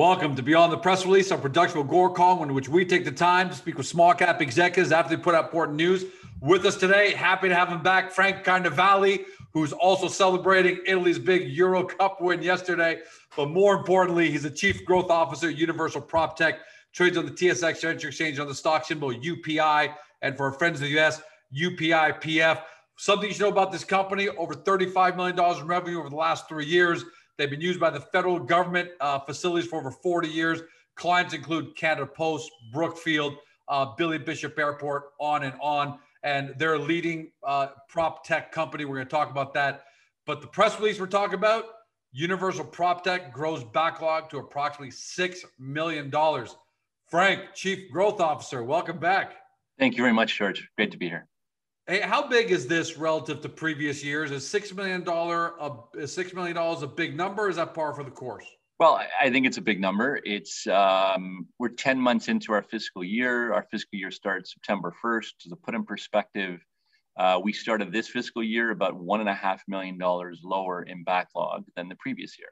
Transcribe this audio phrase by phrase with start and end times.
[0.00, 3.12] Welcome to Beyond the Press Release, our production of Gore in which we take the
[3.12, 6.06] time to speak with small cap executives after they put out important news.
[6.40, 11.50] With us today, happy to have him back, Frank Carnevale, who's also celebrating Italy's big
[11.50, 13.00] Euro Cup win yesterday.
[13.36, 16.60] But more importantly, he's the Chief Growth Officer at Universal Prop Tech,
[16.94, 20.80] trades on the TSX Venture Exchange on the stock symbol UPI, and for our friends
[20.80, 21.20] in the US,
[21.54, 22.62] UPIPF.
[22.96, 26.48] Something you should know about this company over $35 million in revenue over the last
[26.48, 27.04] three years.
[27.40, 30.60] They've been used by the federal government uh, facilities for over 40 years.
[30.94, 35.98] Clients include Canada Post, Brookfield, uh, Billy Bishop Airport, on and on.
[36.22, 38.84] And they're a leading uh, prop tech company.
[38.84, 39.84] We're going to talk about that.
[40.26, 41.64] But the press release we're talking about
[42.12, 46.12] Universal Prop Tech grows backlog to approximately $6 million.
[47.06, 49.36] Frank, Chief Growth Officer, welcome back.
[49.78, 50.68] Thank you very much, George.
[50.76, 51.26] Great to be here.
[51.90, 54.30] Hey, how big is this relative to previous years?
[54.30, 55.54] Is six million dollar
[55.98, 57.50] a six million dollars a big number?
[57.50, 58.46] is that par for the course?
[58.78, 60.20] Well, I think it's a big number.
[60.22, 63.52] It's um, we're ten months into our fiscal year.
[63.52, 65.40] Our fiscal year starts September first.
[65.40, 66.60] To put in perspective,
[67.16, 71.02] uh, we started this fiscal year about one and a half million dollars lower in
[71.02, 72.50] backlog than the previous year.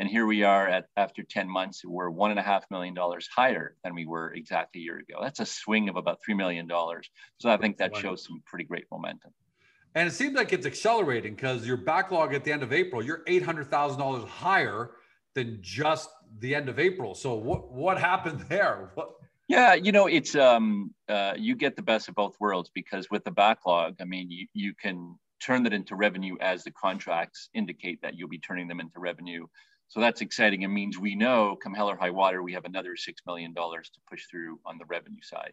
[0.00, 3.28] And here we are at after 10 months, we're one and a half million dollars
[3.28, 5.18] higher than we were exactly a year ago.
[5.20, 6.66] That's a swing of about $3 million.
[7.36, 9.32] So I think that shows some pretty great momentum.
[9.94, 13.22] And it seems like it's accelerating because your backlog at the end of April, you're
[13.26, 14.92] $800,000 higher
[15.34, 17.14] than just the end of April.
[17.14, 18.92] So what, what happened there?
[18.94, 19.10] What?
[19.48, 23.24] Yeah, you know, it's um, uh, you get the best of both worlds because with
[23.24, 28.00] the backlog, I mean, you, you can turn that into revenue as the contracts indicate
[28.02, 29.46] that you'll be turning them into revenue.
[29.90, 30.62] So that's exciting.
[30.62, 33.82] It means we know come hell or high water, we have another $6 million to
[34.08, 35.52] push through on the revenue side.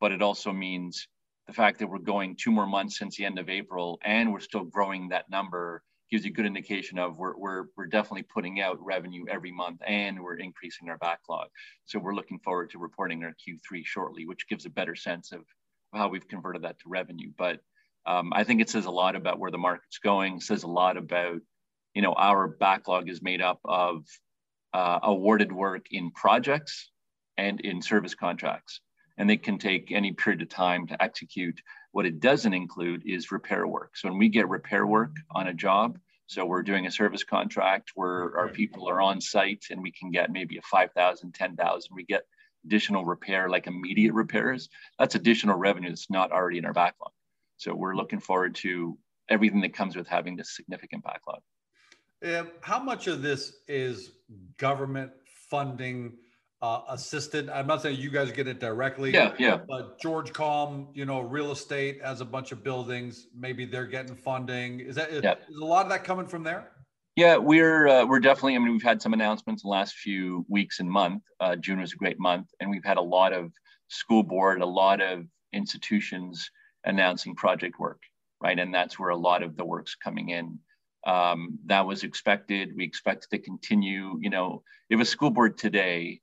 [0.00, 1.08] But it also means
[1.46, 4.40] the fact that we're going two more months since the end of April and we're
[4.40, 8.60] still growing that number gives you a good indication of we're, we're, we're definitely putting
[8.60, 11.48] out revenue every month and we're increasing our backlog.
[11.86, 15.40] So we're looking forward to reporting our Q3 shortly, which gives a better sense of
[15.94, 17.30] how we've converted that to revenue.
[17.38, 17.60] But
[18.04, 20.98] um, I think it says a lot about where the market's going, says a lot
[20.98, 21.40] about
[21.94, 24.04] you know, our backlog is made up of
[24.72, 26.90] uh, awarded work in projects
[27.36, 28.80] and in service contracts.
[29.18, 31.60] And they can take any period of time to execute.
[31.92, 33.96] What it doesn't include is repair work.
[33.96, 37.90] So when we get repair work on a job, so we're doing a service contract
[37.96, 41.90] where our people are on site and we can get maybe a 5,000, 10,000.
[41.92, 42.22] We get
[42.64, 44.68] additional repair, like immediate repairs.
[44.98, 47.10] That's additional revenue that's not already in our backlog.
[47.56, 48.96] So we're looking forward to
[49.28, 51.40] everything that comes with having this significant backlog.
[52.24, 54.12] Um, how much of this is
[54.58, 55.10] government
[55.48, 56.14] funding
[56.60, 57.48] uh, assisted?
[57.48, 59.12] I'm not saying you guys get it directly.
[59.12, 59.58] Yeah, yeah.
[59.66, 63.26] But George Calm, you know, real estate has a bunch of buildings.
[63.34, 64.80] Maybe they're getting funding.
[64.80, 65.34] Is that yeah.
[65.48, 66.70] is a lot of that coming from there?
[67.16, 68.56] Yeah, we're uh, we're definitely.
[68.56, 71.22] I mean, we've had some announcements the last few weeks and month.
[71.40, 73.52] Uh, June was a great month, and we've had a lot of
[73.88, 76.50] school board, a lot of institutions
[76.84, 78.00] announcing project work,
[78.42, 78.58] right?
[78.58, 80.58] And that's where a lot of the work's coming in.
[81.06, 82.76] Um, that was expected.
[82.76, 84.18] We expect to continue.
[84.20, 86.20] You know, if a school board today,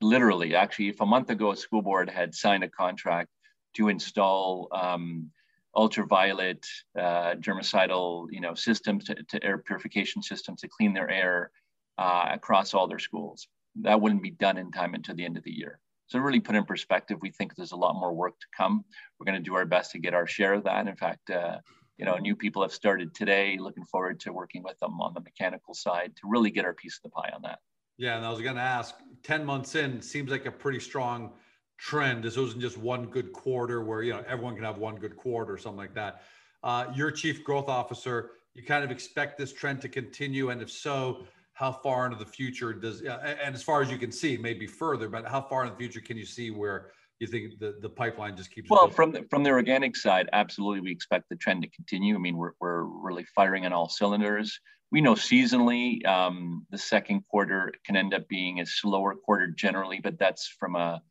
[0.00, 3.28] literally, actually, if a month ago a school board had signed a contract
[3.74, 5.30] to install um,
[5.76, 6.66] ultraviolet
[6.98, 11.50] uh, germicidal, you know, systems to, to, air purification systems to clean their air
[11.98, 13.48] uh, across all their schools,
[13.82, 15.78] that wouldn't be done in time until the end of the year.
[16.06, 18.84] So really put in perspective, we think there's a lot more work to come.
[19.18, 20.86] We're going to do our best to get our share of that.
[20.86, 21.58] In fact, uh,
[21.98, 23.58] you know, new people have started today.
[23.58, 26.96] Looking forward to working with them on the mechanical side to really get our piece
[26.96, 27.58] of the pie on that.
[27.98, 28.94] Yeah, and I was going to ask,
[29.24, 31.32] ten months in seems like a pretty strong
[31.76, 32.22] trend.
[32.22, 35.52] This wasn't just one good quarter where you know everyone can have one good quarter
[35.52, 36.22] or something like that.
[36.62, 40.70] Uh, your chief growth officer, you kind of expect this trend to continue, and if
[40.70, 43.02] so, how far into the future does?
[43.02, 46.00] and as far as you can see, maybe further, but how far in the future
[46.00, 49.42] can you see where you think the, the pipeline just keeps well from the, from
[49.42, 52.14] the organic side absolutely we expect the trend to continue.
[52.14, 54.58] I mean we're, we're really firing on all cylinders.
[54.90, 60.00] We know seasonally um, the second quarter can end up being a slower quarter generally
[60.02, 61.02] but that's from a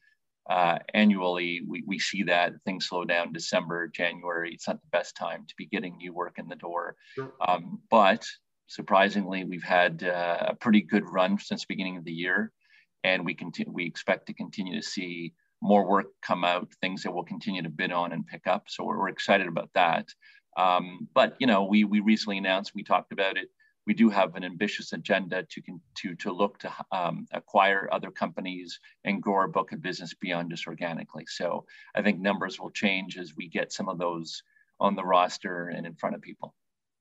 [0.49, 4.53] uh, annually we, we see that things slow down december january.
[4.53, 6.95] It's not the best time to be getting new work in the door.
[7.15, 7.33] Sure.
[7.45, 8.25] um, but
[8.67, 12.51] surprisingly we've had uh, a pretty good run since the beginning of the year
[13.03, 17.11] and we continue we expect to continue to see more work come out, things that
[17.11, 18.65] we'll continue to bid on and pick up.
[18.67, 20.07] So we're, we're excited about that.
[20.57, 23.49] Um, but you know, we we recently announced, we talked about it.
[23.85, 25.61] We do have an ambitious agenda to
[25.99, 30.49] to to look to um, acquire other companies and grow our book of business beyond
[30.49, 31.25] just organically.
[31.27, 31.65] So
[31.95, 34.41] I think numbers will change as we get some of those
[34.79, 36.53] on the roster and in front of people.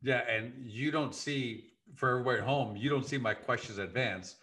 [0.02, 4.36] Yeah, and you don't see for everybody at home, you don't see my questions advance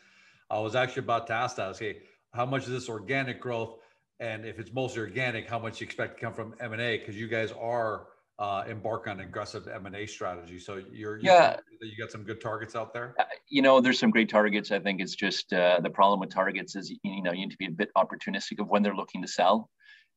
[0.54, 1.69] I was actually about to ask that.
[1.69, 1.98] Okay,
[2.31, 3.80] how much is this organic growth?
[4.19, 6.98] And if it's mostly organic, how much you expect to come from M and A?
[6.98, 8.07] Because you guys are
[8.39, 10.60] uh, embark on aggressive M and A strategy.
[10.60, 13.15] So you're, you're yeah, you got some good targets out there.
[13.19, 14.71] Uh, you know, there's some great targets.
[14.71, 17.57] I think it's just uh, the problem with targets is you know you need to
[17.57, 19.69] be a bit opportunistic of when they're looking to sell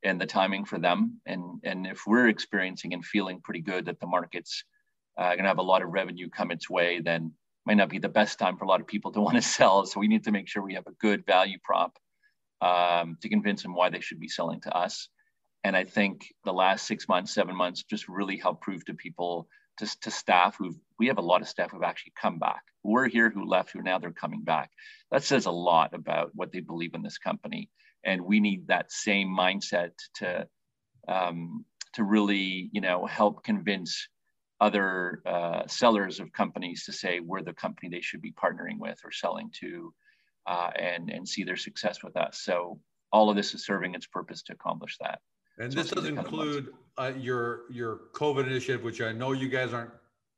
[0.03, 1.21] and the timing for them.
[1.27, 4.65] And and if we're experiencing and feeling pretty good that the market's
[5.19, 7.33] uh, going to have a lot of revenue come its way, then
[7.67, 9.85] might not be the best time for a lot of people to want to sell.
[9.85, 11.99] So we need to make sure we have a good value prop
[12.61, 15.09] um, to convince them why they should be selling to us.
[15.65, 19.49] And I think the last six months, seven months, just really helped prove to people,
[19.79, 22.63] to, to staff who we have a lot of staff who've actually come back.
[22.83, 24.71] We're here who left, who now they're coming back.
[25.11, 27.69] That says a lot about what they believe in this company.
[28.05, 30.47] And we need that same mindset to
[31.09, 31.65] um,
[31.95, 34.09] to really, you know, help convince
[34.61, 38.99] other uh, sellers of companies to say we're the company they should be partnering with
[39.05, 39.93] or selling to,
[40.47, 42.41] uh, and and see their success with us.
[42.41, 42.81] So
[43.13, 45.21] all of this is serving its purpose to accomplish that.
[45.59, 49.93] And this does include uh, your your COVID initiative, which I know you guys aren't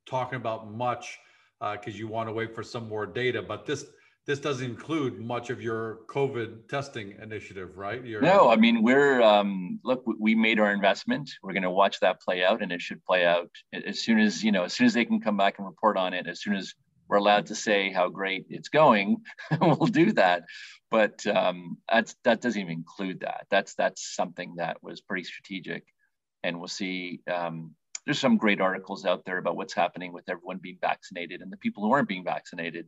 [0.05, 1.19] talking about much
[1.59, 3.41] because uh, you want to wait for some more data.
[3.41, 3.85] But this
[4.25, 8.03] this doesn't include much of your COVID testing initiative, right?
[8.05, 10.03] Your- no, I mean we're um, look.
[10.19, 11.29] We made our investment.
[11.43, 14.43] We're going to watch that play out, and it should play out as soon as
[14.43, 16.27] you know, as soon as they can come back and report on it.
[16.27, 16.73] As soon as
[17.09, 19.17] we're allowed to say how great it's going,
[19.61, 20.43] we'll do that.
[20.91, 23.47] But um, that's that doesn't even include that.
[23.49, 25.83] That's that's something that was pretty strategic,
[26.43, 27.21] and we'll see.
[27.31, 27.75] Um,
[28.05, 31.57] there's some great articles out there about what's happening with everyone being vaccinated and the
[31.57, 32.87] people who aren't being vaccinated,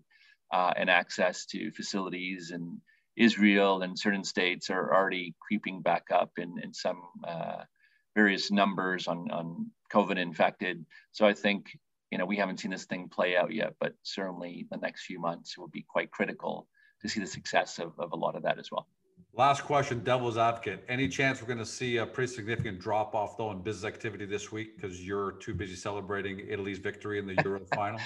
[0.53, 2.79] uh, and access to facilities and
[3.17, 7.63] Israel and certain states are already creeping back up in in some uh,
[8.15, 10.85] various numbers on on COVID infected.
[11.12, 11.65] So I think
[12.11, 15.19] you know, we haven't seen this thing play out yet, but certainly the next few
[15.19, 16.67] months will be quite critical
[17.01, 18.87] to see the success of, of a lot of that as well.
[19.33, 20.83] Last question, devil's advocate.
[20.89, 24.25] Any chance we're going to see a pretty significant drop off though in business activity
[24.25, 28.01] this week because you're too busy celebrating Italy's victory in the Euro final?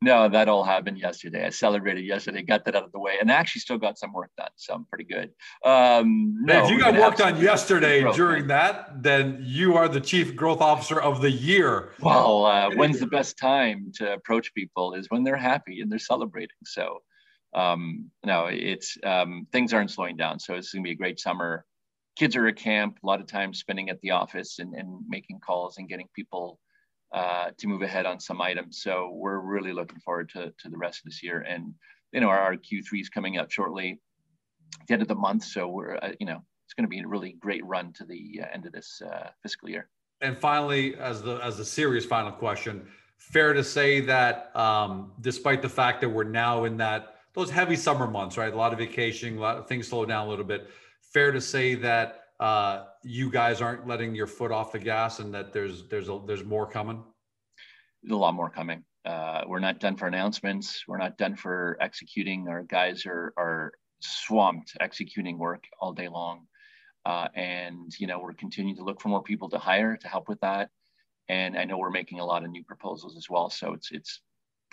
[0.00, 1.44] no, that all happened yesterday.
[1.44, 4.30] I celebrated yesterday, got that out of the way, and actually still got some work
[4.38, 5.30] done, so I'm pretty good.
[5.64, 10.36] Um, no, if you got work done yesterday during that, then you are the chief
[10.36, 11.90] growth officer of the year.
[11.98, 15.98] Well, uh, when's the best time to approach people is when they're happy and they're
[15.98, 16.56] celebrating.
[16.64, 17.00] So
[17.54, 20.38] um, no, it's um, things aren't slowing down.
[20.38, 21.64] So it's going to be a great summer.
[22.16, 25.40] Kids are at camp, a lot of time spending at the office and, and making
[25.40, 26.60] calls and getting people
[27.12, 28.82] uh, to move ahead on some items.
[28.82, 31.40] So we're really looking forward to, to the rest of this year.
[31.40, 31.74] And,
[32.12, 34.00] you know, our, our Q3 is coming up shortly,
[34.86, 35.44] the end of the month.
[35.44, 38.40] So we're, uh, you know, it's going to be a really great run to the
[38.42, 39.88] uh, end of this uh, fiscal year.
[40.20, 45.60] And finally, as the as the serious final question, fair to say that um, despite
[45.60, 48.52] the fact that we're now in that those heavy summer months, right?
[48.52, 50.70] A lot of vacation, a lot of things slow down a little bit.
[51.12, 55.34] Fair to say that uh, you guys aren't letting your foot off the gas, and
[55.34, 57.02] that there's there's a, there's more coming.
[58.10, 58.84] A lot more coming.
[59.04, 60.84] Uh, we're not done for announcements.
[60.88, 62.48] We're not done for executing.
[62.48, 66.46] Our guys are are swamped executing work all day long,
[67.04, 70.28] uh, and you know we're continuing to look for more people to hire to help
[70.28, 70.70] with that.
[71.28, 73.50] And I know we're making a lot of new proposals as well.
[73.50, 74.20] So it's it's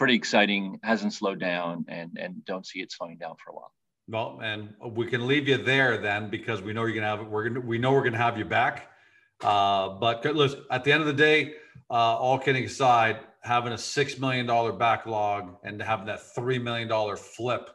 [0.01, 3.71] pretty exciting, hasn't slowed down, and and don't see it slowing down for a while.
[4.07, 7.29] Well, and we can leave you there then because we know you're gonna have it.
[7.29, 8.89] we're gonna we know we're gonna have you back.
[9.41, 11.53] Uh, but listen, at the end of the day,
[11.91, 16.87] uh, all kidding aside, having a six million dollar backlog and having that three million
[16.87, 17.69] dollar flip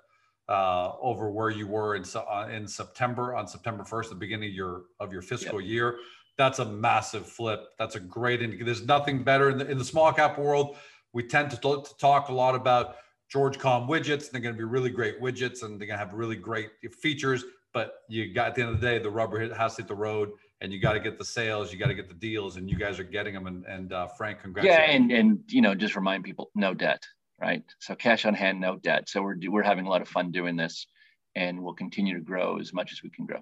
[0.48, 4.54] uh, over where you were in uh, in September on September first, the beginning of
[4.56, 5.70] your of your fiscal yep.
[5.70, 5.98] year,
[6.36, 7.68] that's a massive flip.
[7.78, 8.64] That's a great indicator.
[8.64, 10.76] There's nothing better in the in the small cap world
[11.16, 12.96] we tend to, to talk a lot about
[13.30, 14.24] George Com widgets.
[14.24, 16.68] And they're going to be really great widgets and they're going to have really great
[16.92, 17.42] features.
[17.72, 19.94] But you got at the end of the day, the rubber has to hit the
[19.94, 20.30] road,
[20.60, 22.78] and you got to get the sales, you got to get the deals, and you
[22.78, 23.46] guys are getting them.
[23.46, 24.66] And, and uh, Frank, congrats.
[24.66, 27.06] Yeah, and and you know, just remind people, no debt,
[27.38, 27.62] right?
[27.80, 29.10] So cash on hand, no debt.
[29.10, 30.86] So we're we're having a lot of fun doing this,
[31.34, 33.40] and we'll continue to grow as much as we can grow.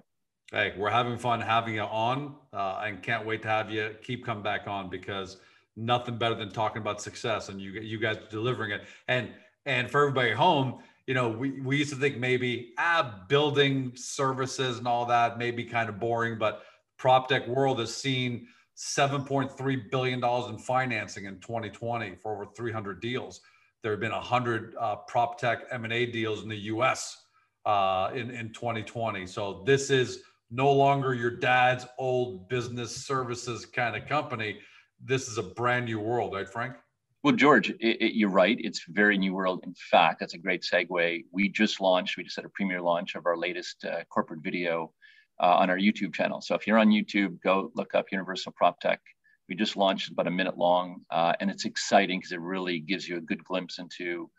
[0.51, 4.25] Hey, we're having fun having you on, uh, and can't wait to have you keep
[4.25, 5.37] coming back on because
[5.75, 8.83] nothing better than talking about success and you you guys delivering it.
[9.07, 9.29] And
[9.65, 13.91] and for everybody at home, you know, we, we used to think maybe ah building
[13.95, 16.63] services and all that may be kind of boring, but
[16.97, 22.99] prop tech world has seen 7.3 billion dollars in financing in 2020 for over 300
[23.01, 23.41] deals.
[23.83, 27.25] There have been 100 uh, prop tech M&A deals in the U.S.
[27.65, 29.27] Uh, in in 2020.
[29.27, 34.59] So this is no longer your dad's old business services kind of company
[35.03, 36.75] this is a brand new world, right, Frank?
[37.23, 38.57] Well, George, it, it, you're right.
[38.59, 39.63] It's very new world.
[39.65, 41.25] In fact, that's a great segue.
[41.31, 44.93] We just launched, we just had a premiere launch of our latest uh, corporate video
[45.41, 46.39] uh, on our YouTube channel.
[46.41, 49.01] So if you're on YouTube, go look up Universal Prop Tech.
[49.49, 53.07] We just launched about a minute long, uh, and it's exciting because it really gives
[53.07, 54.29] you a good glimpse into,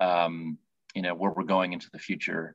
[0.00, 0.58] um,
[0.94, 2.54] you know, where we're going into the future,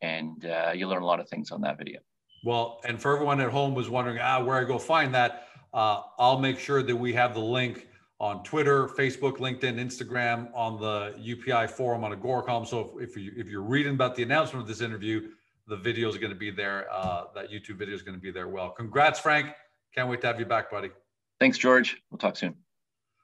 [0.00, 2.00] and uh, you learn a lot of things on that video.
[2.44, 6.02] Well, and for everyone at home was wondering, ah, where I go find that, uh,
[6.18, 11.14] I'll make sure that we have the link on Twitter, Facebook, LinkedIn, Instagram, on the
[11.18, 12.66] UPI forum on Agoracom.
[12.66, 15.30] So if, if, you, if you're reading about the announcement of this interview,
[15.66, 16.86] the video is going to be there.
[16.92, 18.48] Uh, that YouTube video is going to be there.
[18.48, 19.54] Well, congrats, Frank.
[19.94, 20.90] Can't wait to have you back, buddy.
[21.38, 22.02] Thanks, George.
[22.10, 22.54] We'll talk soon.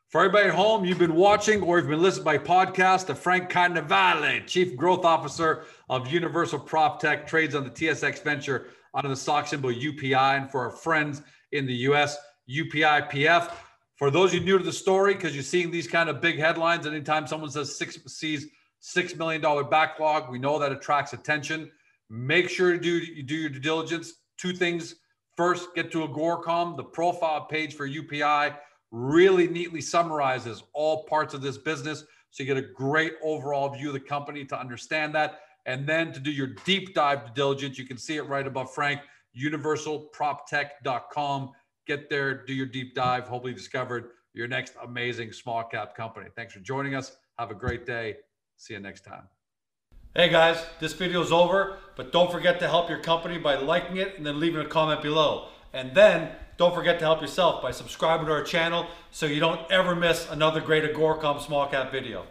[0.09, 3.51] For everybody at home, you've been watching or you've been listening by podcast to Frank
[3.51, 9.17] Carnevale, Chief Growth Officer of Universal Prop Tech, trades on the TSX Venture under the
[9.17, 10.15] stock symbol UPI.
[10.15, 12.17] And for our friends in the US,
[12.49, 13.53] UPIPF.
[13.97, 16.87] For those you new to the story, because you're seeing these kind of big headlines,
[16.87, 18.47] anytime someone says six sees
[18.81, 21.71] six million dollar backlog, we know that attracts attention.
[22.11, 24.15] Make sure to do you do your due diligence.
[24.39, 24.97] Two things.
[25.37, 28.57] First, get to Agoracom, the profile page for UPI
[28.91, 32.05] really neatly summarizes all parts of this business.
[32.31, 35.41] So you get a great overall view of the company to understand that.
[35.67, 38.73] And then to do your deep dive due diligence, you can see it right above
[38.73, 39.01] Frank,
[39.39, 41.51] universalproptech.com
[41.87, 46.27] get there, do your deep dive, hopefully discovered your next amazing small cap company.
[46.35, 47.17] Thanks for joining us.
[47.39, 48.17] Have a great day.
[48.57, 49.23] See you next time.
[50.15, 53.99] Hey guys, this video is over, but don't forget to help your company by liking
[53.99, 55.49] it and then leaving a comment below.
[55.73, 59.71] And then don't forget to help yourself by subscribing to our channel so you don't
[59.71, 62.25] ever miss another great Agoracom small cap video.